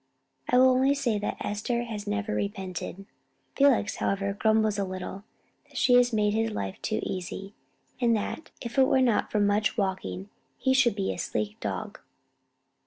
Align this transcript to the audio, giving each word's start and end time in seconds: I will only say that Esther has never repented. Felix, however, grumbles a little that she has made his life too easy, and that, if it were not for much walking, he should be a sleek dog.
I 0.49 0.57
will 0.57 0.69
only 0.69 0.95
say 0.95 1.19
that 1.19 1.37
Esther 1.41 1.83
has 1.83 2.07
never 2.07 2.33
repented. 2.33 3.05
Felix, 3.55 3.97
however, 3.97 4.33
grumbles 4.33 4.79
a 4.79 4.83
little 4.83 5.25
that 5.67 5.77
she 5.77 5.93
has 5.93 6.11
made 6.11 6.33
his 6.33 6.49
life 6.49 6.81
too 6.81 7.01
easy, 7.03 7.53
and 7.99 8.15
that, 8.17 8.49
if 8.61 8.79
it 8.79 8.87
were 8.87 8.99
not 9.03 9.29
for 9.31 9.39
much 9.39 9.77
walking, 9.77 10.31
he 10.57 10.73
should 10.73 10.95
be 10.95 11.13
a 11.13 11.19
sleek 11.19 11.59
dog. 11.59 11.99